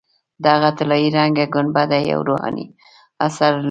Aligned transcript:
دغه 0.45 0.69
طلایي 0.77 1.09
رنګه 1.17 1.45
ګنبده 1.53 1.99
یو 2.11 2.19
روحاني 2.29 2.65
اثر 3.27 3.51
لري. 3.53 3.59